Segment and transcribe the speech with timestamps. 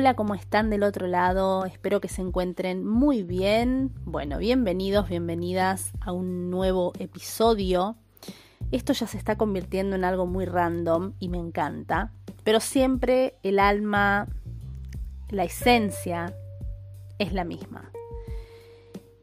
[0.00, 1.66] hola, ¿cómo están del otro lado?
[1.66, 3.92] Espero que se encuentren muy bien.
[4.06, 7.96] Bueno, bienvenidos, bienvenidas a un nuevo episodio.
[8.72, 13.58] Esto ya se está convirtiendo en algo muy random y me encanta, pero siempre el
[13.58, 14.26] alma,
[15.28, 16.34] la esencia
[17.18, 17.92] es la misma.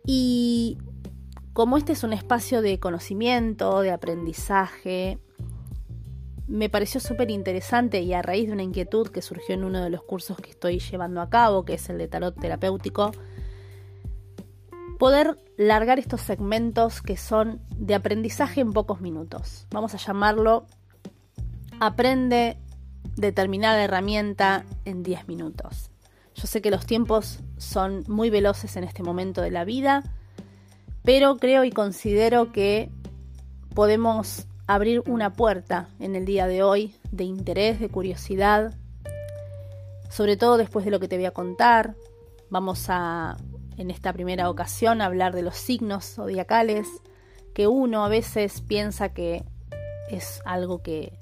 [0.06, 0.78] Y
[1.54, 5.18] como este es un espacio de conocimiento, de aprendizaje,
[6.48, 9.90] me pareció súper interesante y a raíz de una inquietud que surgió en uno de
[9.90, 13.12] los cursos que estoy llevando a cabo, que es el de tarot terapéutico,
[14.98, 19.68] poder largar estos segmentos que son de aprendizaje en pocos minutos.
[19.72, 20.66] Vamos a llamarlo
[21.80, 22.58] Aprende
[23.16, 25.92] determinada herramienta en 10 minutos.
[26.34, 30.04] Yo sé que los tiempos son muy veloces en este momento de la vida,
[31.04, 32.90] pero creo y considero que
[33.74, 38.76] podemos abrir una puerta en el día de hoy de interés, de curiosidad,
[40.10, 41.96] sobre todo después de lo que te voy a contar.
[42.50, 43.38] Vamos a,
[43.78, 46.88] en esta primera ocasión, hablar de los signos zodiacales,
[47.54, 49.44] que uno a veces piensa que
[50.10, 51.18] es algo que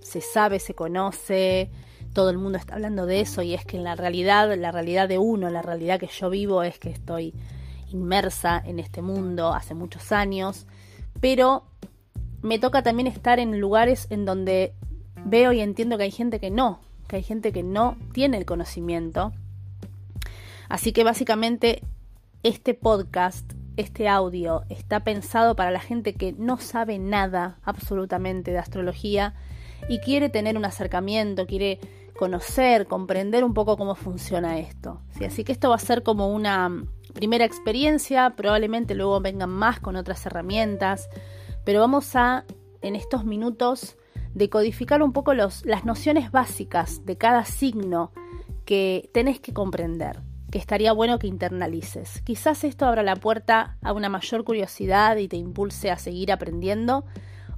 [0.00, 1.70] se sabe, se conoce,
[2.14, 5.08] todo el mundo está hablando de eso y es que en la realidad, la realidad
[5.08, 7.34] de uno, la realidad que yo vivo es que estoy
[7.90, 10.66] inmersa en este mundo hace muchos años,
[11.20, 11.64] pero
[12.42, 14.74] me toca también estar en lugares en donde
[15.24, 18.44] veo y entiendo que hay gente que no, que hay gente que no tiene el
[18.44, 19.32] conocimiento.
[20.68, 21.82] Así que básicamente
[22.42, 28.58] este podcast, este audio, está pensado para la gente que no sabe nada absolutamente de
[28.58, 29.34] astrología
[29.88, 31.80] y quiere tener un acercamiento, quiere
[32.18, 35.00] conocer, comprender un poco cómo funciona esto.
[35.16, 35.24] ¿sí?
[35.24, 39.96] Así que esto va a ser como una primera experiencia, probablemente luego vengan más con
[39.96, 41.08] otras herramientas
[41.68, 42.46] pero vamos a,
[42.80, 43.98] en estos minutos,
[44.32, 48.10] decodificar un poco los, las nociones básicas de cada signo
[48.64, 52.22] que tenés que comprender, que estaría bueno que internalices.
[52.22, 57.04] Quizás esto abra la puerta a una mayor curiosidad y te impulse a seguir aprendiendo,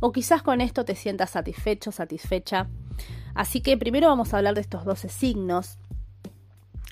[0.00, 2.66] o quizás con esto te sientas satisfecho, satisfecha.
[3.36, 5.78] Así que primero vamos a hablar de estos 12 signos,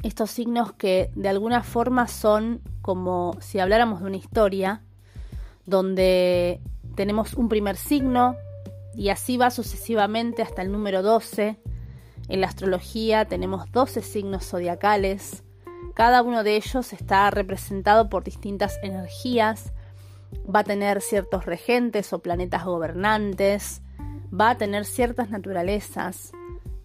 [0.05, 4.83] estos signos que de alguna forma son como si habláramos de una historia,
[5.67, 6.61] donde
[6.99, 8.35] tenemos un primer signo
[8.93, 11.57] y así va sucesivamente hasta el número 12.
[12.27, 15.45] En la astrología tenemos 12 signos zodiacales.
[15.95, 19.73] Cada uno de ellos está representado por distintas energías.
[20.53, 23.81] Va a tener ciertos regentes o planetas gobernantes.
[24.35, 26.33] Va a tener ciertas naturalezas.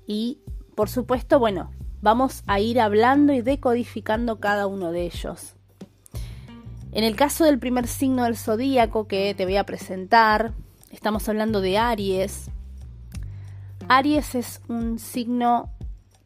[0.06, 0.44] Y,
[0.76, 1.72] por supuesto, bueno,
[2.02, 5.56] vamos a ir hablando y decodificando cada uno de ellos.
[6.94, 10.54] En el caso del primer signo del zodíaco que te voy a presentar,
[10.92, 12.52] estamos hablando de Aries.
[13.88, 15.72] Aries es un signo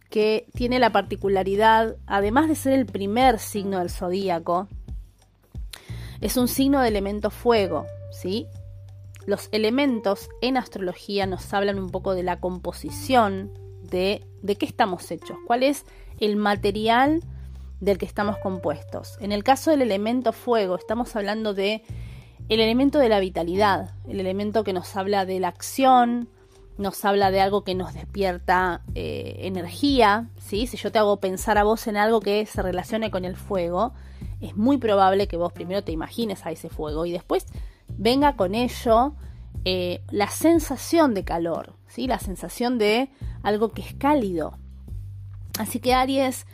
[0.10, 4.68] que tiene la particularidad, además de ser el primer signo del zodíaco,
[6.20, 8.46] es un signo de elemento fuego, ¿sí?
[9.26, 13.54] Los elementos en astrología nos hablan un poco de la composición
[13.84, 15.86] de, de qué estamos hechos, cuál es
[16.20, 17.22] el material
[17.80, 19.18] del que estamos compuestos.
[19.20, 21.84] En el caso del elemento fuego, estamos hablando de
[22.50, 26.30] el elemento de la vitalidad, el elemento que nos habla de la acción,
[26.78, 30.68] nos habla de algo que nos despierta eh, energía, ¿sí?
[30.68, 33.94] Si yo te hago pensar a vos en algo que se relacione con el fuego,
[34.40, 37.46] es muy probable que vos primero te imagines a ese fuego y después
[37.90, 39.16] venga con ello
[39.66, 42.08] eh, la sensación de calor, ¿sí?
[42.08, 43.10] La sensación de
[43.44, 44.58] algo que es cálido.
[45.58, 46.46] Así que Aries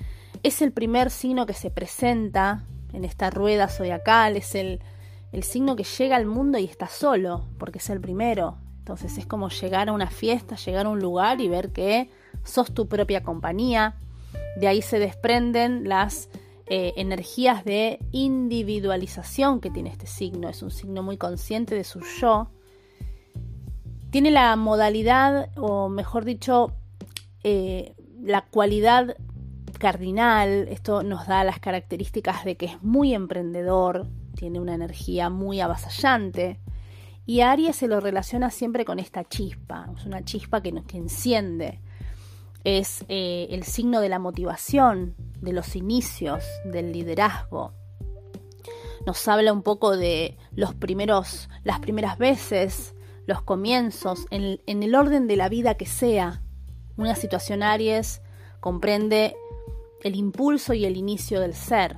[0.43, 4.81] es el primer signo que se presenta en esta rueda zodiacal, es el,
[5.41, 8.57] signo que llega al mundo y está solo, porque es el primero.
[8.77, 12.09] Entonces es como llegar a una fiesta, llegar a un lugar y ver que
[12.43, 13.95] sos tu propia compañía.
[14.59, 16.29] De ahí se desprenden las
[16.67, 20.49] eh, energías de individualización que tiene este signo.
[20.49, 22.49] Es un signo muy consciente de su yo.
[24.11, 26.73] Tiene la modalidad, o mejor dicho,
[27.43, 29.15] eh, la cualidad
[29.83, 35.59] cardinal, esto nos da las características de que es muy emprendedor, tiene una energía muy
[35.59, 36.61] avasallante.
[37.25, 41.81] Y Aries se lo relaciona siempre con esta chispa, es una chispa que, que enciende.
[42.63, 47.73] Es eh, el signo de la motivación, de los inicios, del liderazgo.
[49.05, 52.95] Nos habla un poco de los primeros, las primeras veces,
[53.25, 56.41] los comienzos, en, en el orden de la vida que sea.
[56.95, 58.21] Una situación Aries
[58.61, 59.35] comprende
[60.03, 61.97] el impulso y el inicio del ser.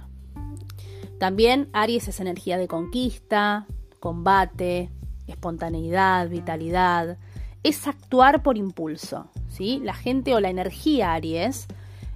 [1.19, 3.66] También Aries es energía de conquista,
[4.00, 4.90] combate,
[5.28, 7.18] espontaneidad, vitalidad.
[7.63, 9.30] Es actuar por impulso.
[9.48, 9.80] ¿sí?
[9.84, 11.68] La gente o la energía Aries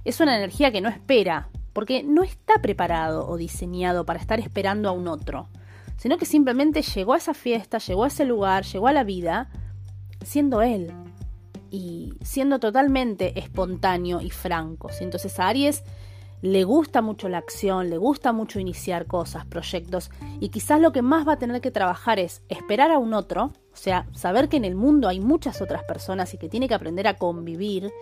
[0.04, 4.88] es una energía que no espera, porque no está preparado o diseñado para estar esperando
[4.88, 5.48] a un otro,
[5.96, 9.50] sino que simplemente llegó a esa fiesta, llegó a ese lugar, llegó a la vida,
[10.24, 10.92] siendo él
[11.70, 14.90] y siendo totalmente espontáneo y franco.
[15.00, 15.82] Entonces a Aries
[16.42, 21.02] le gusta mucho la acción, le gusta mucho iniciar cosas, proyectos, y quizás lo que
[21.02, 24.56] más va a tener que trabajar es esperar a un otro, o sea, saber que
[24.56, 27.92] en el mundo hay muchas otras personas y que tiene que aprender a convivir,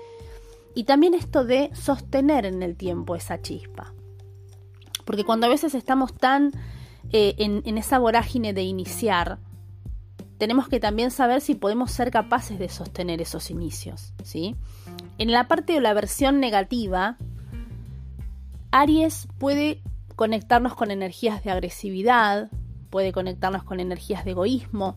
[0.74, 3.92] y también esto de sostener en el tiempo esa chispa.
[5.04, 6.52] Porque cuando a veces estamos tan
[7.10, 9.38] eh, en esa vorágine de iniciar,
[10.38, 14.56] tenemos que también saber si podemos ser capaces de sostener esos inicios, ¿sí?
[15.18, 17.18] En la parte de la versión negativa,
[18.70, 19.82] Aries puede
[20.14, 22.50] conectarnos con energías de agresividad,
[22.90, 24.96] puede conectarnos con energías de egoísmo.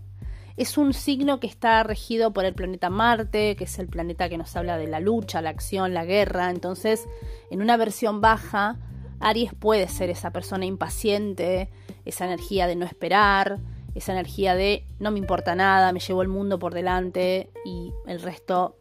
[0.58, 4.38] Es un signo que está regido por el planeta Marte, que es el planeta que
[4.38, 6.52] nos habla de la lucha, la acción, la guerra.
[6.52, 7.08] Entonces,
[7.50, 8.78] en una versión baja,
[9.20, 11.70] Aries puede ser esa persona impaciente,
[12.06, 13.60] esa energía de no esperar,
[13.96, 18.22] esa energía de no me importa nada, me llevo el mundo por delante y el
[18.22, 18.78] resto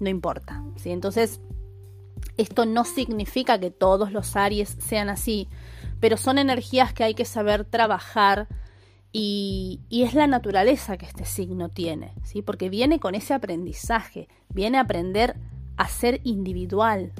[0.00, 0.64] no importa.
[0.76, 0.90] ¿sí?
[0.90, 1.40] Entonces,
[2.36, 5.48] esto no significa que todos los Aries sean así,
[6.00, 8.48] pero son energías que hay que saber trabajar
[9.12, 12.42] y, es la naturaleza que este signo tiene, ¿sí?
[12.42, 15.36] porque viene con ese aprendizaje, viene a aprender
[15.78, 17.12] a ser individual,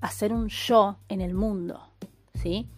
[0.00, 1.80] a ser un yo en el mundo.
[2.34, 2.68] ¿sí?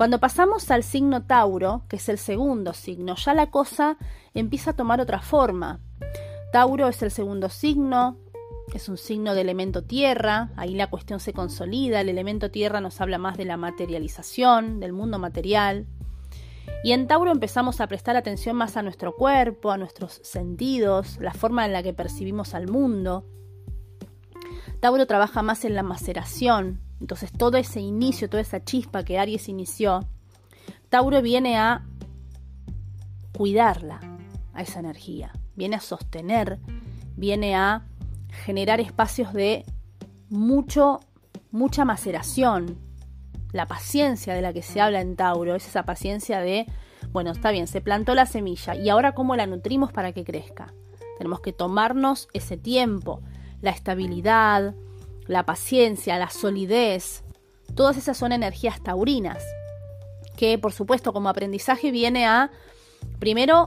[0.00, 3.98] Cuando pasamos al signo Tauro, que es el segundo signo, ya la cosa
[4.32, 5.78] empieza a tomar otra forma.
[6.54, 8.16] Tauro es el segundo signo,
[8.72, 12.98] es un signo de elemento tierra, ahí la cuestión se consolida, el elemento tierra nos
[13.02, 15.86] habla más de la materialización, del mundo material.
[16.82, 21.34] Y en Tauro empezamos a prestar atención más a nuestro cuerpo, a nuestros sentidos, la
[21.34, 23.26] forma en la que percibimos al mundo.
[24.80, 29.48] Tauro trabaja más en la maceración, entonces todo ese inicio, toda esa chispa que Aries
[29.48, 30.06] inició,
[30.88, 31.86] Tauro viene a
[33.32, 34.00] cuidarla,
[34.52, 36.58] a esa energía, viene a sostener,
[37.16, 37.86] viene a
[38.44, 39.64] generar espacios de
[40.28, 41.00] mucho,
[41.50, 42.78] mucha maceración.
[43.52, 46.66] La paciencia de la que se habla en Tauro es esa paciencia de,
[47.12, 50.74] bueno, está bien, se plantó la semilla y ahora cómo la nutrimos para que crezca.
[51.18, 53.22] Tenemos que tomarnos ese tiempo,
[53.60, 54.74] la estabilidad,
[55.26, 57.22] la paciencia, la solidez.
[57.74, 59.42] Todas esas son energías taurinas,
[60.36, 62.50] que por supuesto como aprendizaje viene a,
[63.18, 63.66] primero,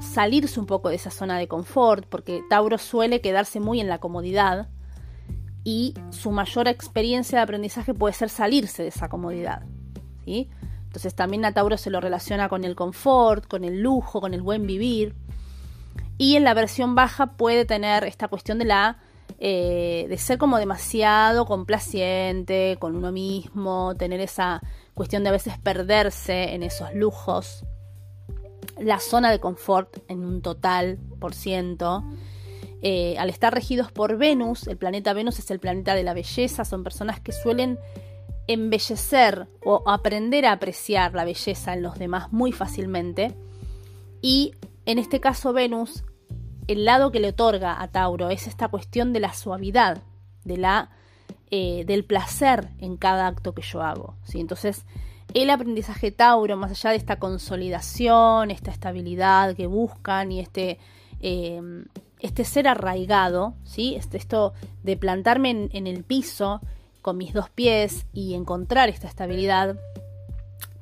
[0.00, 3.98] salirse un poco de esa zona de confort, porque Tauro suele quedarse muy en la
[3.98, 4.68] comodidad
[5.64, 9.62] y su mayor experiencia de aprendizaje puede ser salirse de esa comodidad.
[10.26, 14.42] Entonces también a Tauro se lo relaciona con el confort, con el lujo, con el
[14.42, 15.14] buen vivir.
[16.16, 18.98] Y en la versión baja puede tener esta cuestión de la
[19.38, 24.60] eh, de ser como demasiado complaciente con uno mismo, tener esa
[24.94, 27.64] cuestión de a veces perderse en esos lujos
[28.80, 32.04] la zona de confort en un total por ciento.
[32.80, 36.64] Eh, al estar regidos por Venus, el planeta Venus es el planeta de la belleza,
[36.64, 37.78] son personas que suelen
[38.46, 43.34] embellecer o aprender a apreciar la belleza en los demás muy fácilmente.
[44.22, 44.54] Y
[44.86, 46.04] en este caso Venus,
[46.68, 50.02] el lado que le otorga a Tauro es esta cuestión de la suavidad,
[50.44, 50.90] de la,
[51.50, 54.14] eh, del placer en cada acto que yo hago.
[54.22, 54.38] ¿sí?
[54.38, 54.84] Entonces,
[55.34, 60.78] el aprendizaje Tauro, más allá de esta consolidación, esta estabilidad que buscan y este,
[61.20, 61.60] eh,
[62.20, 63.94] este ser arraigado, ¿sí?
[63.94, 66.60] Este, esto de plantarme en, el piso
[67.02, 69.78] con mis dos pies y encontrar esta estabilidad,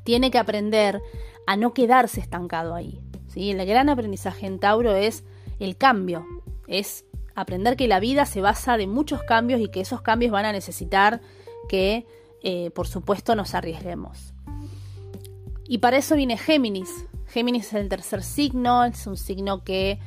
[0.04, 1.00] tiene que aprender
[1.46, 3.00] a no quedarse estancado ahí.
[3.28, 3.50] ¿sí?
[3.50, 5.24] El gran aprendizaje en Tauro es
[5.58, 6.26] el cambio,
[6.66, 10.46] es aprender que la vida se basa de muchos cambios y que esos cambios van
[10.46, 11.20] a necesitar
[11.68, 12.06] que,
[12.42, 14.32] eh, por supuesto, nos arriesguemos.
[15.68, 16.90] Y para eso viene Géminis.
[17.26, 19.98] Géminis es el tercer signo, es un signo que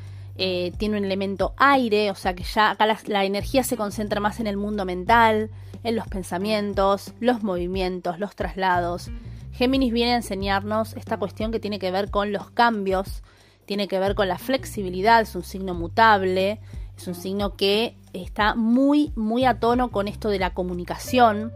[0.41, 4.39] eh, tiene un elemento aire, o sea que ya acá la, energía se concentra más
[4.39, 5.50] en el mundo mental,
[5.84, 9.12] en los pensamientos, los movimientos, los traslados.
[9.51, 13.22] Géminis viene a enseñarnos esta cuestión que tiene que ver con los cambios,
[13.70, 16.60] tiene que ver con la flexibilidad, es un signo mutable,
[16.98, 21.54] es un signo que está muy, muy a tono con esto de la comunicación,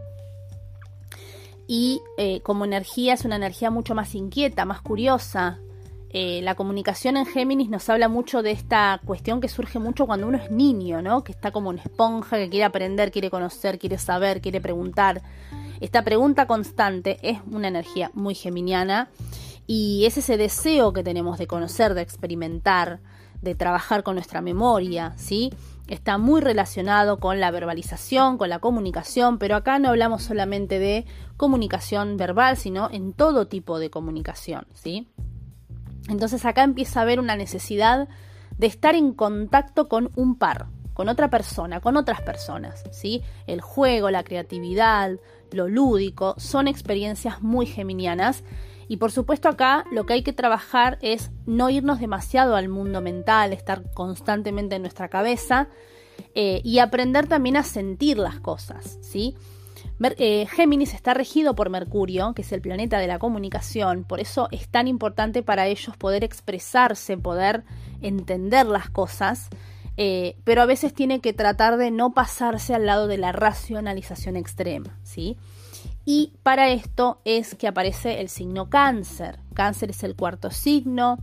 [1.66, 5.58] y eh, como energía es una energía mucho más inquieta, más curiosa.
[6.10, 10.28] Eh, la comunicación en Géminis nos habla mucho de esta cuestión que surge mucho cuando
[10.28, 11.24] uno es niño, ¿no?
[11.24, 15.20] Que está como una esponja, que quiere aprender, quiere conocer, quiere saber, quiere preguntar.
[15.80, 19.10] Esta pregunta constante es una energía muy geminiana
[19.66, 23.00] y es ese deseo que tenemos de conocer, de experimentar,
[23.40, 25.50] de trabajar con nuestra memoria, ¿sí?
[25.86, 31.04] está muy relacionado con la verbalización, con la comunicación, pero acá no hablamos solamente de
[31.36, 35.08] comunicación verbal, sino en todo tipo de comunicación, ¿sí?
[36.08, 38.08] Entonces acá empieza a haber una necesidad
[38.56, 43.22] de estar en contacto con un par, con otra persona, con otras personas, ¿sí?
[43.46, 45.18] El juego, la creatividad,
[45.50, 48.42] lo lúdico, son experiencias muy geminianas
[48.88, 53.00] y por supuesto acá lo que hay que trabajar es no irnos demasiado al mundo
[53.00, 55.68] mental, estar constantemente en nuestra cabeza
[56.34, 59.36] eh, y aprender también a sentir las cosas, ¿sí?
[60.00, 64.48] Eh, Géminis está regido por Mercurio, que es el planeta de la comunicación, por eso
[64.50, 67.64] es tan importante para ellos poder expresarse, poder
[68.02, 69.48] entender las cosas,
[69.96, 74.36] eh, pero a veces tiene que tratar de no pasarse al lado de la racionalización
[74.36, 75.36] extrema, ¿sí?
[76.04, 79.38] Y para esto es que aparece el signo cáncer.
[79.54, 81.18] Cáncer es el cuarto signo,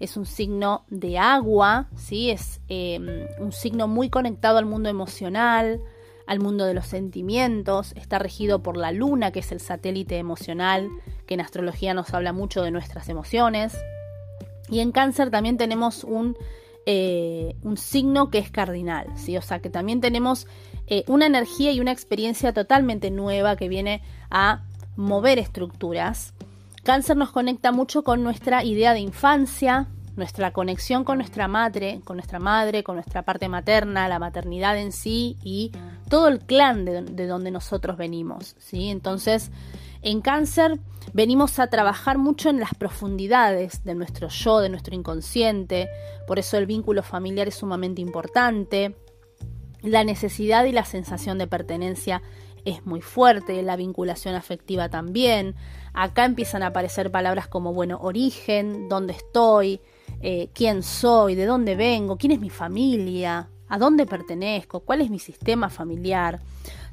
[0.00, 2.30] es un signo de agua, ¿sí?
[2.30, 5.80] es em, un signo muy conectado al mundo emocional,
[6.26, 10.88] al mundo de los sentimientos, está regido por la luna, que es el satélite emocional,
[11.26, 13.76] que en astrología nos habla mucho de nuestras emociones.
[14.68, 16.36] Y en cáncer también tenemos un,
[16.86, 19.36] eh, un signo que es cardinal, ¿sí?
[19.36, 20.46] o sea que también tenemos
[20.86, 24.62] eh, una energía y una experiencia totalmente nueva que viene a
[24.94, 26.32] mover estructuras.
[26.84, 32.16] Cáncer nos conecta mucho con nuestra idea de infancia, nuestra conexión con nuestra madre, con
[32.16, 35.72] nuestra madre, con nuestra parte materna, la maternidad en sí y
[36.08, 38.88] todo el clan de, donde nosotros venimos, ¿sí?
[38.90, 39.50] Entonces,
[40.06, 40.78] en cáncer
[41.14, 45.88] venimos a trabajar mucho en las profundidades de nuestro yo, de nuestro inconsciente,
[46.28, 48.94] por eso el vínculo familiar es sumamente importante.
[49.82, 52.22] La necesidad y la sensación de pertenencia
[52.64, 55.56] es muy fuerte, la vinculación afectiva también.
[55.92, 59.80] Acá empiezan a aparecer palabras como, bueno, origen, dónde estoy,
[60.20, 65.10] eh, quién soy, de dónde vengo, quién es mi familia, a dónde pertenezco, cuál es
[65.10, 66.40] mi sistema familiar.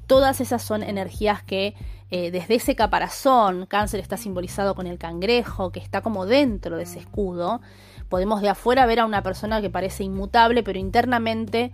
[0.07, 1.75] Todas esas son energías que
[2.09, 6.83] eh, desde ese caparazón, cáncer está simbolizado con el cangrejo, que está como dentro de
[6.83, 7.61] ese escudo,
[8.07, 11.71] podemos de afuera ver a una persona que parece inmutable, pero internamente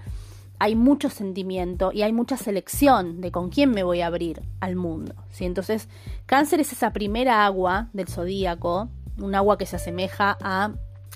[0.60, 4.76] hay mucho sentimiento y hay mucha selección de con quién me voy a abrir al
[4.76, 5.16] mundo.
[5.32, 5.46] ¿sí?
[5.46, 5.90] Entonces,
[6.26, 10.72] cáncer es esa primera agua del zodíaco, un agua que se asemeja a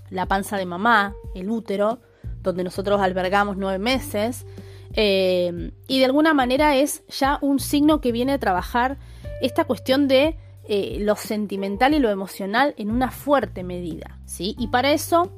[0.09, 1.99] la panza de mamá, el útero,
[2.41, 4.45] donde nosotros albergamos nueve meses,
[4.93, 8.97] eh, y de alguna manera es ya un signo que viene a trabajar
[9.41, 14.19] esta cuestión de eh, lo sentimental y lo emocional en una fuerte medida.
[14.25, 14.55] ¿sí?
[14.57, 15.31] Y para eso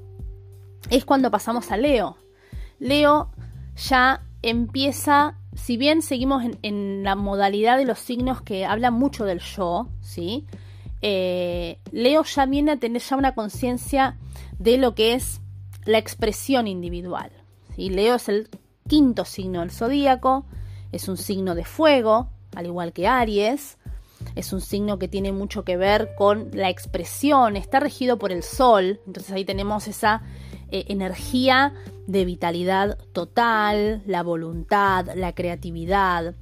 [0.89, 2.17] es cuando pasamos a Leo.
[2.79, 3.31] Leo
[3.75, 9.39] ya empieza, si bien seguimos en, la modalidad de los signos que hablan mucho del
[9.39, 10.45] yo, ¿sí?
[11.01, 14.17] Eh, Leo ya viene a tener ya una conciencia
[14.59, 15.41] de lo que es
[15.85, 17.31] la expresión individual.
[17.77, 18.49] Leo es el
[18.87, 20.45] quinto signo del zodíaco,
[20.91, 23.77] es un signo de fuego, al igual que Aries,
[24.35, 28.43] es un signo que tiene mucho que ver con la expresión, está regido por el
[28.43, 30.21] sol, entonces ahí tenemos esa
[30.69, 31.73] eh, energía
[32.05, 36.35] de vitalidad total, la voluntad, la creatividad.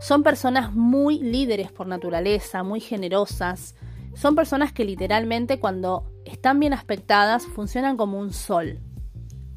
[0.00, 3.74] Son personas muy líderes por naturaleza, muy generosas.
[4.14, 8.78] Son personas que literalmente cuando están bien aspectadas funcionan como un sol.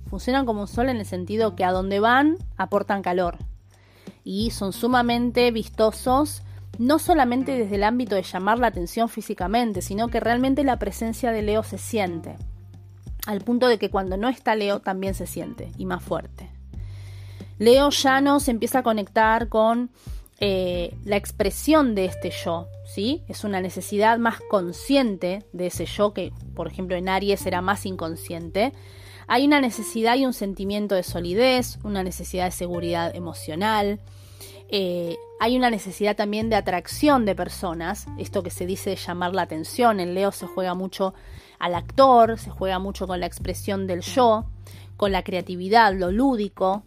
[0.10, 3.38] Funcionan como un sol en el sentido que a donde van aportan calor.
[4.24, 6.42] Y son sumamente vistosos,
[6.78, 11.32] no solamente desde el ámbito de llamar la atención físicamente, sino que realmente la presencia
[11.32, 12.36] de Leo se siente
[13.30, 16.50] al punto de que cuando no está Leo también se siente y más fuerte.
[17.60, 19.92] Leo ya no se empieza a conectar con
[20.39, 23.24] eh, la expresión de este yo, ¿sí?
[23.28, 27.86] Es una necesidad más consciente de ese yo que, por ejemplo, en Aries era más
[27.86, 28.72] inconsciente.
[29.31, 34.00] Hay una necesidad y un sentimiento de solidez, una necesidad de seguridad emocional.
[34.69, 39.43] Eh, hay una necesidad también de atracción de personas, esto que se dice llamar la
[39.43, 40.00] atención.
[40.00, 41.13] En Leo se juega mucho
[41.59, 44.45] al actor, se juega mucho con la expresión del yo,
[44.98, 46.81] con la creatividad, lo lúdico,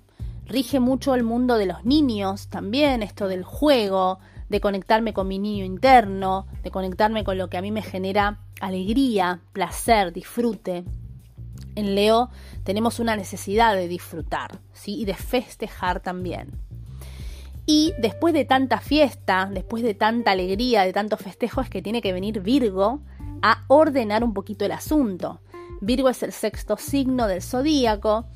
[0.44, 4.18] rige mucho el mundo de los niños también, esto del juego,
[4.49, 8.40] de conectarme con mi niño interno, de conectarme con lo que a mí me genera
[8.61, 10.84] alegría, placer, disfrute.
[11.75, 12.31] En Leo
[12.64, 15.00] tenemos una necesidad de disfrutar, ¿sí?
[15.00, 16.50] Y de festejar también.
[17.64, 22.02] Y después de tanta fiesta, después de tanta alegría, de tanto festejo, es que tiene
[22.02, 23.00] que venir Virgo
[23.41, 25.41] a ordenar un poquito el asunto.
[25.81, 28.26] Virgo es el sexto signo del zodíaco,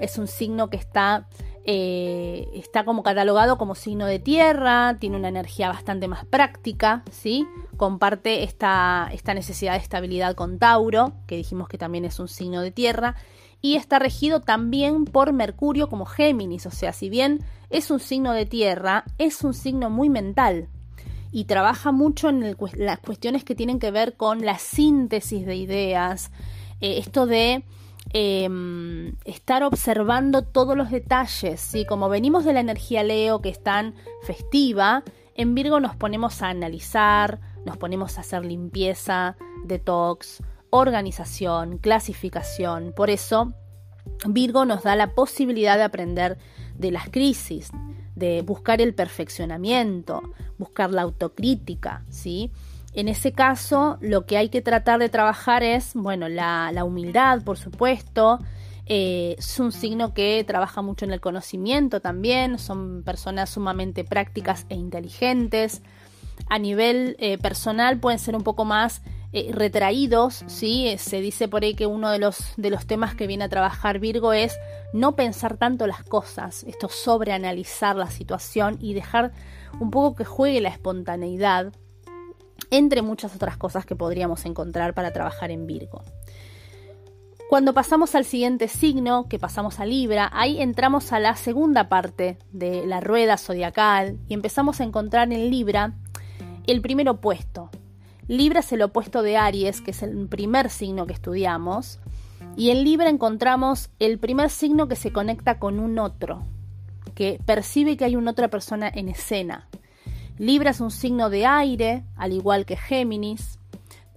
[0.00, 1.28] es un signo que está,
[1.64, 7.46] eh, está como catalogado como signo de tierra, tiene una energía bastante más práctica, ¿sí?
[7.76, 12.62] comparte esta, esta necesidad de estabilidad con Tauro, que dijimos que también es un signo
[12.62, 13.16] de tierra,
[13.60, 18.32] y está regido también por Mercurio como Géminis, o sea, si bien es un signo
[18.32, 20.68] de tierra, es un signo muy mental
[21.30, 26.30] y trabaja mucho en las cuestiones que tienen que ver con la síntesis de ideas,
[26.80, 27.64] eh, esto de
[28.12, 31.84] em, estar observando todos los detalles, ¿sí?
[31.86, 35.02] como venimos de la energía Leo que es tan festiva,
[35.34, 42.92] en Virgo nos ponemos a analizar, nos ponemos a hacer limpieza, detox, organización, clasificación.
[42.94, 43.52] Por eso,
[44.26, 46.38] Virgo nos da la posibilidad de aprender
[46.76, 47.70] de las crisis,
[48.14, 50.22] de buscar el perfeccionamiento,
[50.58, 52.50] buscar la autocrítica, ¿sí?
[52.94, 57.56] En ese caso, lo que hay que tratar de trabajar es, bueno, la, humildad, por
[57.56, 58.38] supuesto.
[58.86, 62.58] Eh, es un signo que trabaja mucho en el conocimiento también.
[62.58, 65.82] Son personas sumamente prácticas e inteligentes.
[66.50, 69.02] A nivel eh, personal pueden ser un poco más
[69.34, 70.94] eh, retraídos, ¿sí?
[70.98, 73.98] Se dice por ahí que uno de los, de los temas que viene a trabajar
[73.98, 74.58] Virgo es
[74.92, 79.32] no pensar tanto las cosas, esto sobreanalizar la situación y dejar
[79.80, 81.72] un poco que juegue la espontaneidad,
[82.70, 86.02] entre muchas otras cosas que podríamos encontrar para trabajar en Virgo.
[87.48, 92.38] Cuando pasamos al siguiente signo, que pasamos a Libra, ahí entramos a la segunda parte
[92.52, 95.92] de la rueda zodiacal y empezamos a encontrar en Libra
[96.66, 97.70] el primer opuesto,
[98.28, 101.98] Libra es el opuesto de Aries, que es el primer signo que estudiamos.
[102.56, 106.42] Y en Libra encontramos el primer signo que se conecta con un otro,
[107.14, 109.68] que percibe que hay una otra persona en escena.
[110.42, 113.60] Libra es un signo de aire, al igual que Géminis,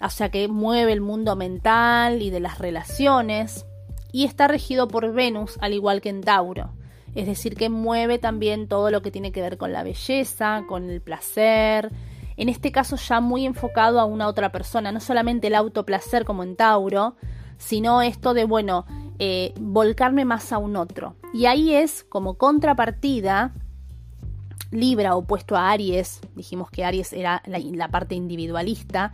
[0.01, 3.67] o sea que mueve el mundo mental y de las relaciones,
[4.12, 6.72] y está regido por Venus, al igual que en Tauro.
[7.13, 10.89] Es decir, que mueve también todo lo que tiene que ver con la belleza, con
[10.89, 11.91] el placer,
[12.38, 16.41] en este caso ya muy enfocado a una otra persona, no solamente el autoplacer como
[16.41, 17.17] en Tauro,
[17.60, 18.88] sino esto de, bueno,
[19.19, 21.17] eh, volcarme más a un otro.
[21.36, 23.54] Y ahí es como contrapartida,
[24.71, 29.13] Libra opuesto a Aries, dijimos que Aries era la, parte individualista,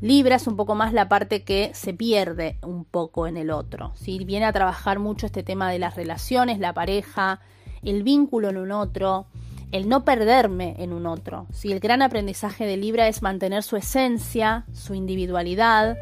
[0.00, 3.92] Libra es un poco más la parte que se pierde un poco en el otro.
[3.94, 4.24] ¿sí?
[4.24, 7.40] Viene a trabajar mucho este tema de las relaciones, la pareja,
[7.82, 9.26] el vínculo en un otro,
[9.70, 11.46] el no perderme en un otro.
[11.52, 15.96] Si el gran aprendizaje de Libra es mantener su esencia, su individualidad,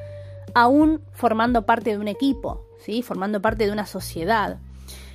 [0.55, 3.03] aún formando parte de un equipo, ¿sí?
[3.03, 4.59] formando parte de una sociedad.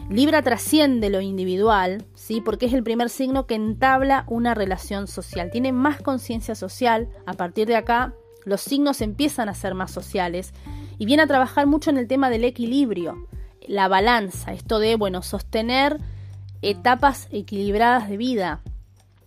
[0.09, 2.39] Libra trasciende lo individual, ¿sí?
[2.39, 5.49] porque es el primer signo que entabla una relación social.
[5.51, 7.09] Tiene más conciencia social.
[7.25, 8.13] A partir de acá,
[8.45, 10.53] los signos empiezan a ser más sociales
[10.99, 13.27] y viene a trabajar mucho en el tema del equilibrio,
[13.67, 15.99] la balanza, esto de, bueno, sostener
[16.61, 18.61] etapas equilibradas de vida,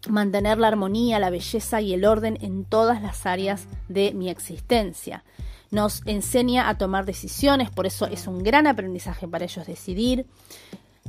[0.09, 5.25] mantener la armonía, la belleza y el orden en todas las áreas de mi existencia.
[5.71, 10.27] Nos enseña a tomar decisiones, por eso es un gran aprendizaje para ellos decidir.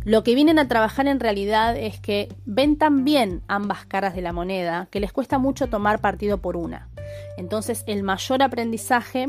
[0.06, 4.22] Lo que vienen a trabajar en realidad es que ven tan bien ambas caras de
[4.22, 6.90] la moneda que les cuesta mucho tomar partido por una.
[7.38, 9.28] Entonces el mayor aprendizaje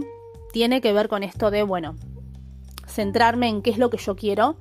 [0.53, 1.97] tiene que ver con esto de, bueno,
[2.87, 4.57] centrarme en qué es lo que yo quiero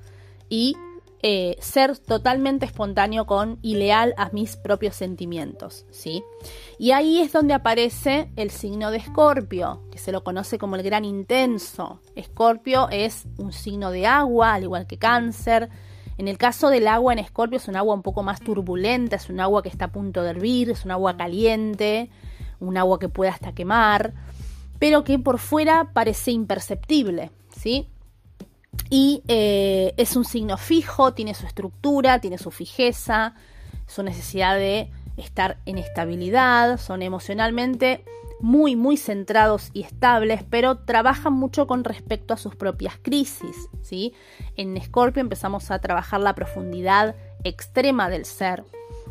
[0.49, 0.75] y
[1.21, 6.23] eh, ser totalmente espontáneo con y leal a mis propios sentimientos, ¿sí?
[6.77, 10.83] Y ahí es donde aparece el signo de Escorpio, que se lo conoce como el
[10.83, 11.99] gran intenso.
[12.15, 15.69] Escorpio es un signo de agua, al igual que Cáncer.
[16.17, 19.29] En el caso del agua en Escorpio es un agua un poco más turbulenta, es
[19.29, 22.09] un agua que está a punto de hervir, es un agua caliente,
[22.61, 24.13] un agua que puede hasta quemar,
[24.79, 27.89] pero que por fuera parece imperceptible, ¿sí?
[28.89, 33.35] Y eh, es un signo fijo, tiene su estructura, tiene su fijeza,
[33.87, 38.03] su necesidad de estar en estabilidad, son emocionalmente
[38.39, 43.69] muy, muy centrados y estables, pero trabajan mucho con respecto a sus propias crisis.
[43.81, 44.13] ¿sí?
[44.55, 48.63] En Escorpio empezamos a trabajar la profundidad extrema del ser.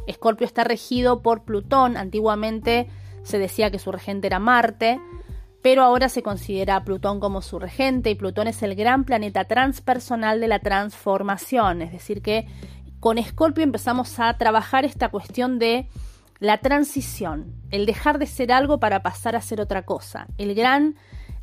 [0.07, 2.89] Escorpio está regido por Plutón, antiguamente
[3.23, 5.01] se decía que su regente era Marte,
[5.69, 9.45] pero ahora se considera a Plutón como su regente y Plutón es el gran planeta
[9.45, 12.47] transpersonal de la transformación, es decir, que
[13.01, 15.87] con Escorpio empezamos a trabajar esta cuestión de
[16.39, 20.97] la transición, el dejar de ser algo para pasar a ser otra cosa, el gran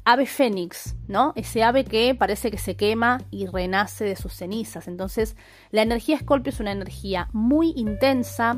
[0.06, 1.32] ave fénix, ¿no?
[1.36, 4.88] Ese ave que parece que se quema y renace de sus cenizas.
[4.88, 5.36] Entonces,
[5.70, 8.58] la energía Escorpio es una energía muy intensa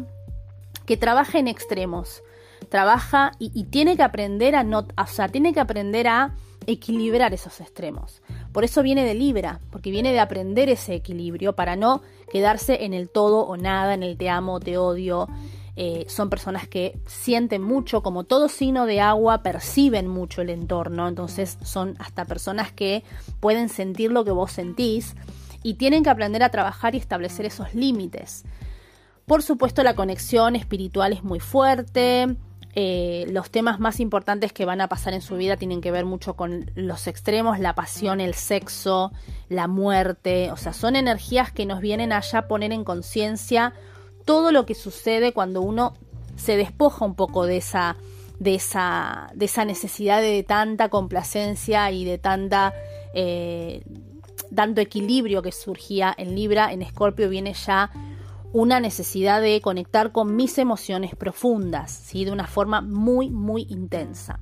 [0.85, 2.23] que trabaja en extremos
[2.69, 7.61] trabaja y, tiene que aprender a no, o sea, tiene que aprender a equilibrar esos
[7.61, 8.21] extremos.
[8.51, 12.93] Por eso viene de Libra, porque viene de aprender ese equilibrio para no quedarse en
[12.93, 15.27] el todo o nada, en el te amo, te odio,
[15.79, 21.07] eh, son personas que sienten mucho, como todo signo de agua, perciben mucho el entorno,
[21.07, 23.03] entonces son hasta personas que
[23.39, 25.15] pueden sentir lo que vos sentís
[25.61, 28.43] y tienen que aprender a trabajar y establecer esos límites.
[29.27, 32.35] Por supuesto, la conexión espiritual es muy fuerte,
[32.79, 36.05] eh, los temas más importantes que van a pasar en su vida tienen que ver
[36.05, 39.11] mucho con los extremos, la pasión, el sexo,
[39.49, 43.73] la muerte, o sea, son energías que nos vienen allá a poner en conciencia
[44.25, 45.95] todo lo que sucede cuando uno
[46.35, 47.95] se despoja un poco de esa,
[48.37, 52.75] de esa, de esa necesidad de tanta complacencia y de tanta
[53.15, 53.81] eh,
[54.53, 57.89] tanto equilibrio que surgía en Libra, en Escorpio viene ya
[58.53, 62.25] una necesidad de conectar con mis emociones profundas, ¿sí?
[62.25, 64.39] de una forma muy, muy intensa.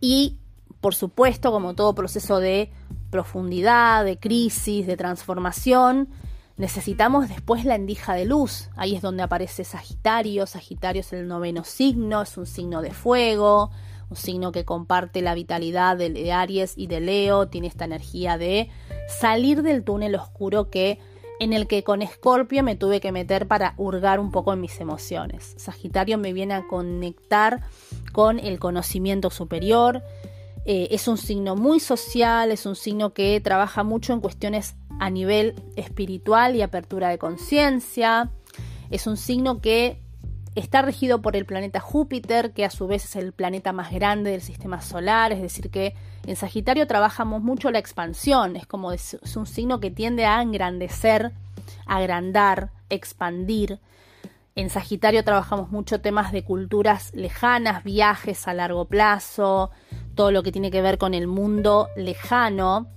[0.00, 0.38] Y,
[0.80, 2.70] por supuesto, como todo proceso de
[3.10, 6.08] profundidad, de crisis, de transformación,
[6.56, 8.68] necesitamos después la endija de luz.
[8.76, 10.46] Ahí es donde aparece Sagitario.
[10.46, 13.70] Sagitario es el noveno signo, es un signo de fuego,
[14.10, 18.70] un signo que comparte la vitalidad de Aries y de Leo, tiene esta energía de
[19.08, 21.00] salir del túnel oscuro que
[21.38, 24.80] en el que con Escorpio me tuve que meter para hurgar un poco en mis
[24.80, 25.54] emociones.
[25.56, 27.62] Sagitario me viene a conectar
[28.12, 30.02] con el conocimiento superior.
[30.64, 35.10] Eh, es un signo muy social, es un signo que trabaja mucho en cuestiones a
[35.10, 38.30] nivel espiritual y apertura de conciencia.
[38.90, 40.00] Es un signo que
[40.54, 44.30] está regido por el planeta Júpiter, que a su vez es el planeta más grande
[44.30, 45.94] del sistema solar, es decir, que
[46.26, 51.32] en Sagitario trabajamos mucho la expansión, es como es, un signo que tiende a engrandecer,
[51.86, 53.78] agrandar, expandir.
[54.56, 59.70] En Sagitario trabajamos mucho temas de culturas lejanas, viajes a largo plazo,
[60.16, 62.88] todo lo que tiene que ver con el mundo lejano.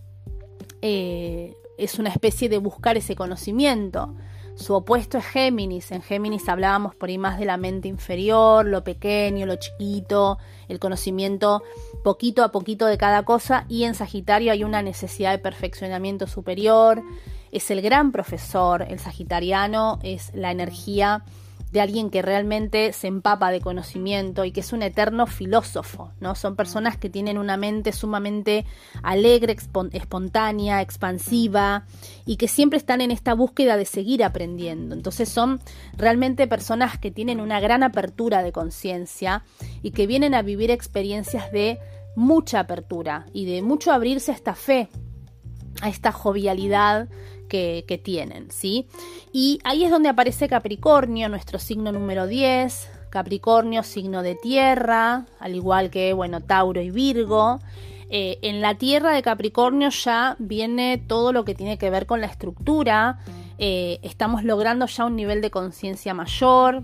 [0.81, 4.15] Eh, es una especie de buscar ese conocimiento.
[4.59, 5.89] Su opuesto es Géminis.
[5.91, 10.79] En Géminis hablábamos por ahí más de la mente inferior, lo pequeño, lo chiquito, el
[10.79, 11.63] conocimiento
[12.03, 13.65] poquito a poquito de cada cosa.
[13.69, 17.01] Y en Sagitario hay una necesidad de perfeccionamiento superior.
[17.53, 18.81] Es el gran profesor.
[18.81, 21.23] El Sagitariano es la energía
[21.71, 26.33] de alguien que realmente se empapa de conocimiento y que es un eterno filósofo, ¿no?
[26.35, 28.65] Son personas que tienen una mente sumamente
[29.03, 29.55] alegre,
[29.91, 31.85] espontánea, expansiva
[32.25, 34.95] y que siempre están en esta búsqueda de seguir aprendiendo.
[34.95, 35.59] Entonces son
[35.95, 39.43] realmente personas que tienen una gran apertura de conciencia
[39.83, 41.79] y que vienen a vivir experiencias de
[42.15, 44.89] mucha apertura y de mucho abrirse a esta fe,
[45.81, 47.09] a esta jovialidad
[47.49, 48.87] que, tienen, ¿sí?
[49.33, 52.91] Y ahí es donde aparece Capricornio, nuestro signo número 10.
[53.09, 57.59] Capricornio, signo de tierra, al igual que, bueno, Tauro y Virgo.
[58.11, 62.21] Eh, en la tierra de Capricornio ya viene todo lo que tiene que ver con
[62.21, 63.19] la estructura.
[63.57, 66.83] Eh, estamos logrando ya un nivel de conciencia mayor.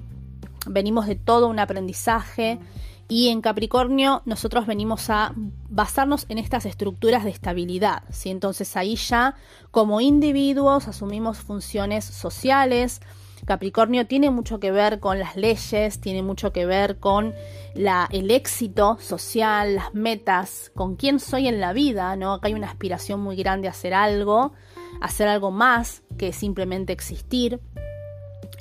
[0.67, 2.59] Venimos de todo un aprendizaje.
[3.07, 5.33] Y en Capricornio nosotros venimos a
[5.69, 8.03] basarnos en estas estructuras de estabilidad.
[8.09, 8.29] ¿sí?
[8.29, 9.35] Entonces ahí ya
[9.71, 13.01] como individuos asumimos funciones sociales.
[13.45, 17.35] Capricornio tiene mucho que ver con las leyes, tiene mucho que ver con
[17.75, 22.33] el éxito social, las metas, con quién soy en la vida, ¿no?
[22.33, 24.53] Acá hay una aspiración muy grande a hacer algo,
[24.99, 27.59] hacer algo más que simplemente existir.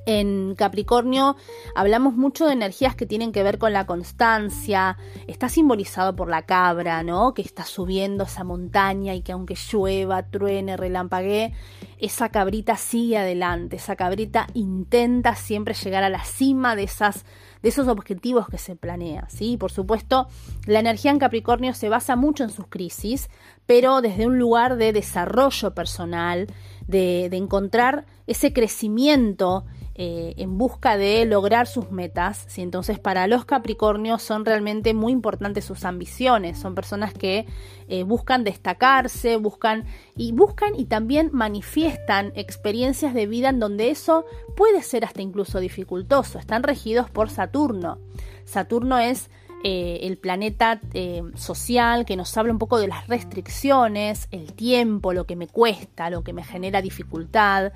[0.07, 1.37] En Capricornio
[1.75, 4.99] hablamos mucho de energías que tienen que ver con la constancia.
[5.27, 7.33] Está simbolizado por la cabra, ¿no?
[7.33, 11.55] Que está subiendo esa montaña y que aunque llueva, truene, relampaguee,
[11.99, 13.77] esa cabrita sigue adelante.
[13.77, 17.25] Esa cabrita intenta siempre llegar a la cima de esas
[17.65, 19.57] de esos objetivos que se planea, ¿sí?
[19.57, 20.29] Por supuesto,
[20.67, 23.31] la energía en Capricornio se basa mucho en sus crisis,
[23.65, 26.47] pero desde un lugar de desarrollo personal,
[26.87, 29.65] de, de encontrar ese crecimiento
[29.97, 32.47] eh, en busca de lograr sus metas.
[32.49, 32.63] ¿sí?
[32.63, 36.59] Entonces para los Capricornios son realmente muy importantes sus ambiciones.
[36.59, 37.47] Son personas que
[37.87, 39.85] eh, buscan destacarse, buscan
[40.17, 44.25] y buscan y también manifiestan experiencias de vida en donde eso
[44.57, 46.41] puede ser hasta incluso dificultoso.
[46.41, 47.99] Están regidos por Saturno.
[48.45, 49.31] Saturno es
[49.63, 50.81] eh, el planeta
[51.37, 56.11] social que nos habla un poco de las restricciones, el tiempo, lo que me cuesta,
[56.11, 57.73] lo que me genera dificultad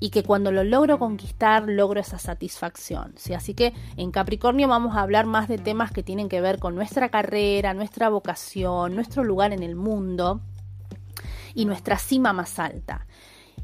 [0.00, 3.12] y que cuando lo logro conquistar logro esa satisfacción.
[3.16, 3.34] ¿sí?
[3.34, 6.74] Así que en Capricornio vamos a hablar más de temas que tienen que ver con
[6.74, 10.40] nuestra carrera, nuestra vocación, nuestro lugar en el mundo
[11.54, 13.06] y nuestra cima más alta.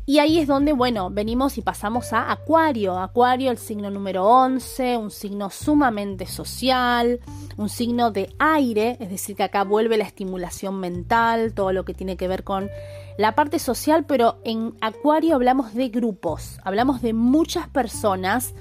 [0.08, 2.96] Y ahí es donde, bueno, venimos y pasamos a Acuario.
[2.96, 7.18] Acuario, el signo número 11, un signo sumamente social,
[7.56, 11.92] un signo de aire, es decir, que acá vuelve la estimulación mental, todo lo que
[11.92, 12.70] tiene que ver con
[13.18, 18.54] la parte social, pero en Acuario hablamos de grupos, hablamos de muchas personas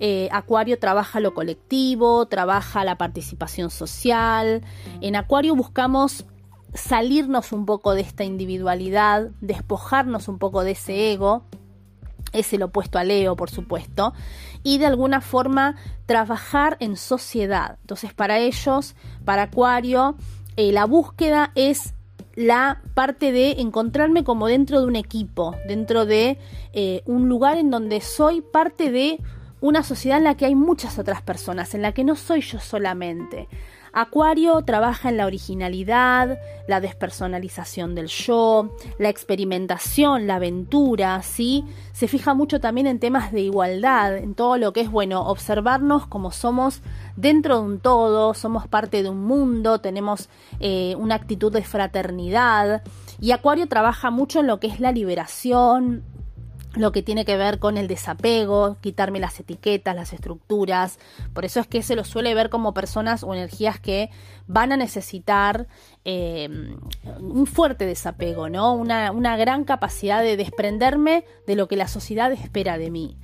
[0.00, 4.62] eh, Acuario trabaja lo colectivo, trabaja la participación social.
[5.00, 6.24] En Acuario buscamos
[6.74, 11.44] salirnos un poco de esta individualidad, despojarnos un poco de ese ego,
[12.32, 14.12] es el opuesto a Leo, por supuesto,
[14.62, 15.76] y de alguna forma
[16.06, 17.78] trabajar en sociedad.
[17.80, 20.16] Entonces, para ellos, para Acuario,
[20.56, 21.94] eh, la búsqueda es
[22.34, 26.38] la parte de encontrarme como dentro de un equipo, dentro de
[26.72, 29.18] eh, un lugar en donde soy parte de
[29.60, 32.60] una sociedad en la que hay muchas otras personas, en la que no soy yo
[32.60, 33.48] solamente.
[34.00, 41.64] Acuario trabaja en la originalidad, la despersonalización del yo, la experimentación, la aventura, ¿sí?
[41.92, 46.06] Se fija mucho también en temas de igualdad, en todo lo que es, bueno, observarnos
[46.06, 46.80] como somos
[47.16, 50.28] dentro de un todo, somos parte de un mundo, tenemos
[50.60, 52.84] eh, una actitud de fraternidad.
[53.18, 56.04] Y Acuario trabaja mucho en lo que es la liberación,
[56.74, 60.98] lo que tiene que ver con el desapego, quitarme las etiquetas, las estructuras.
[61.32, 64.10] Por eso es que se lo suele ver como personas o energías que
[64.46, 65.66] van a necesitar
[66.04, 66.48] eh,
[67.20, 68.74] un fuerte desapego, ¿no?
[68.74, 73.18] Una, una gran capacidad de desprenderme de lo que la sociedad espera de mí.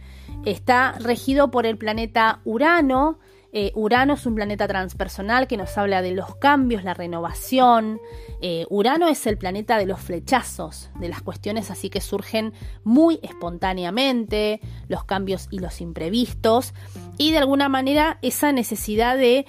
[0.44, 3.18] Está regido por el planeta Urano,
[3.56, 8.00] eh, Urano es un planeta transpersonal que nos habla de los cambios, la renovación.
[8.42, 13.20] Eh, Urano es el planeta de los flechazos, de las cuestiones así que surgen muy
[13.22, 16.74] espontáneamente, los cambios y los imprevistos.
[17.16, 19.46] Y de alguna manera esa necesidad de,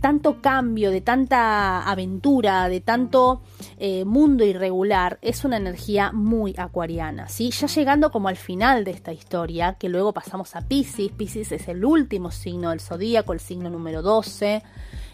[0.00, 3.42] tanto cambio, de tanta aventura, de tanto
[3.76, 7.28] eh, mundo irregular, es una energía muy acuariana.
[7.28, 7.50] ¿sí?
[7.50, 11.12] Ya llegando como al final de esta historia, que luego pasamos a Pisces.
[11.12, 14.62] Pisces es el último signo del zodíaco, signo número 12.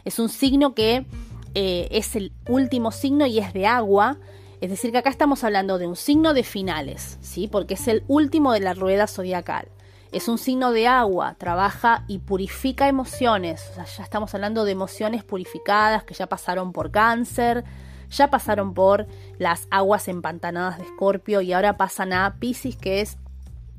[0.04, 1.06] Es un signo que
[1.54, 4.18] eh, es el último signo y es de agua.
[4.60, 7.48] Es decir, que acá estamos hablando de un signo de finales, ¿sí?
[7.48, 9.68] Porque es el último de la rueda zodiacal.
[10.10, 13.70] Es un signo de agua, trabaja y purifica emociones.
[13.76, 17.64] Ya estamos hablando de emociones purificadas que ya pasaron por cáncer,
[18.10, 19.06] ya pasaron por
[19.38, 23.18] las aguas empantanadas de Escorpio y ahora pasan a Pisces, que es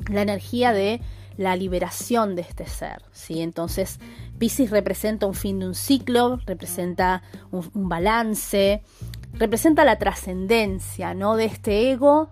[0.08, 1.02] la energía de
[1.40, 3.02] la liberación de este ser.
[3.14, 3.42] ¿sí?
[3.42, 3.98] Entonces,
[4.40, 8.84] Pisces representa un fin de un ciclo, representa un, balance,
[9.32, 11.38] representa la trascendencia ¿no?
[11.38, 12.30] de este ego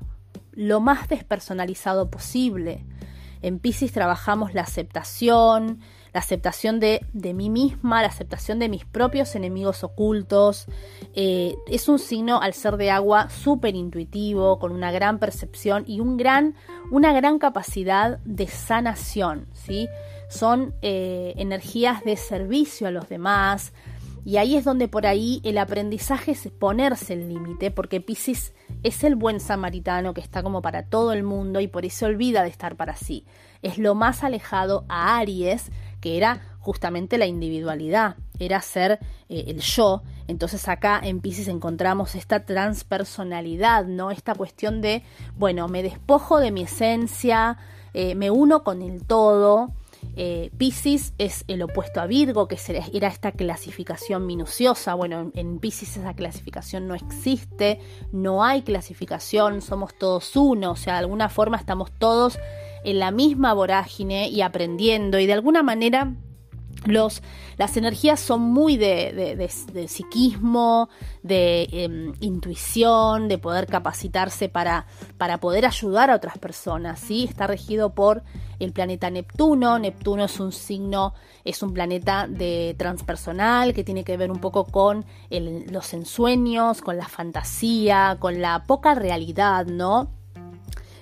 [0.52, 2.84] lo más despersonalizado posible.
[3.42, 5.80] En Pisces trabajamos la aceptación,
[6.18, 10.66] la aceptación de, mí misma, la aceptación de mis propios enemigos ocultos.
[11.14, 16.00] Eh, es un signo, al ser de agua, súper intuitivo, con una gran percepción y
[16.00, 16.56] un gran,
[16.90, 19.46] una gran capacidad de sanación.
[19.54, 19.90] ¿sí?
[20.28, 23.72] Son eh, energías de servicio a los demás.
[24.26, 29.04] Y ahí es donde por ahí el aprendizaje es ponerse el límite, porque Pisces es
[29.04, 32.50] el buen samaritano que está como para todo el mundo y por eso olvida de
[32.50, 33.24] estar para sí.
[33.62, 35.72] Es lo más alejado a Aries,
[36.08, 40.04] que era justamente la individualidad, era ser eh, el yo.
[40.28, 44.10] Entonces acá en Pisces encontramos esta transpersonalidad, ¿no?
[44.10, 45.04] Esta cuestión de,
[45.36, 47.58] bueno, me despojo de mi esencia,
[47.94, 49.74] eh, me uno con el todo.
[50.16, 52.58] Eh, Pisces es el opuesto a Virgo, que
[52.94, 54.94] era esta clasificación minuciosa.
[54.94, 57.82] Bueno, en, Pisces esa clasificación no existe,
[58.14, 62.40] no hay clasificación, somos todos uno, o sea, de alguna forma estamos todos
[62.88, 66.14] en la misma vorágine y aprendiendo y de alguna manera
[66.86, 67.22] los,
[67.58, 69.50] las energías son muy de,
[69.90, 70.88] psiquismo,
[71.22, 74.86] de em, intuición, de poder capacitarse para,
[75.18, 77.00] para, poder ayudar a otras personas.
[77.00, 77.26] ¿sí?
[77.26, 78.24] Está regido por
[78.60, 79.80] el planeta Neptuno.
[79.80, 84.64] Neptuno es un signo, es un planeta de transpersonal que tiene que ver un poco
[84.64, 90.17] con los ensueños, con la fantasía, con la poca realidad, ¿no?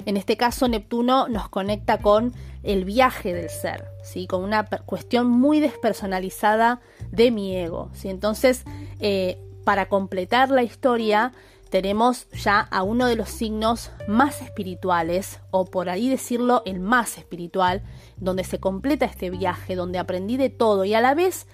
[0.06, 4.28] En este caso, Neptuno nos conecta con el viaje del ser, ¿sí?
[4.28, 7.90] con una cuestión muy despersonalizada de mi ego.
[7.94, 8.10] ¿sí?
[8.10, 8.64] Entonces,
[9.00, 11.32] eh, para completar la historia,
[11.70, 17.18] tenemos ya a uno de los signos más espirituales, o por ahí decirlo, el más
[17.18, 17.82] espiritual,
[18.18, 21.48] donde se completa este viaje, donde aprendí de todo y a la vez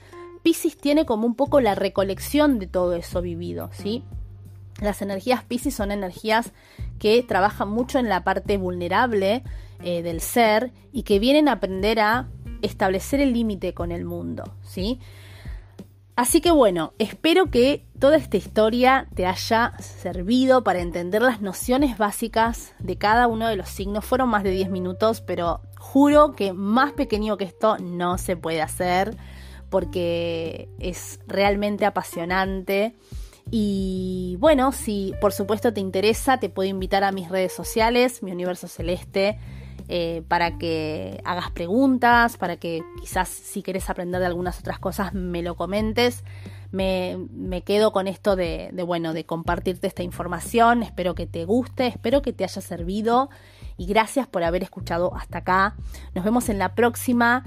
[0.44, 4.04] Pisces tiene como un poco la recolección de todo eso vivido, ¿sí?
[4.82, 6.52] Las energías Pisces son energías
[7.00, 9.44] que trabajan mucho en la parte vulnerable
[9.84, 12.28] eh, del ser y que vienen a aprender a
[12.62, 15.00] establecer el límite con el mundo, ¿sí?
[16.16, 21.98] Así que bueno, espero que toda esta historia te haya servido para entender las nociones
[21.98, 24.04] básicas de cada uno de los signos.
[24.04, 28.62] Fueron más de 10 minutos, pero juro que más pequeño que esto no se puede
[28.62, 29.16] hacer
[29.70, 32.94] porque es realmente apasionante
[33.50, 38.32] y bueno, si por supuesto te interesa, te puedo invitar a mis redes sociales, mi
[38.32, 39.40] universo celeste,
[39.88, 45.14] eh, para que hagas preguntas, para que quizás si quieres aprender de algunas otras cosas
[45.14, 46.24] me lo comentes.
[46.72, 47.18] Me,
[47.66, 50.84] quedo con esto de, de, bueno, de compartirte esta información.
[50.84, 53.30] Espero que te guste, espero que te haya servido
[53.76, 55.76] y gracias por haber escuchado hasta acá.
[56.16, 57.44] Nos vemos en la próxima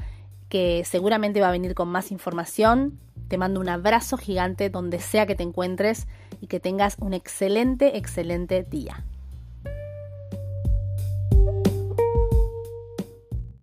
[0.51, 3.01] que seguramente va a venir con más información.
[3.29, 6.07] Te mando un abrazo gigante donde sea que te encuentres
[6.41, 9.05] y que tengas un excelente, excelente día.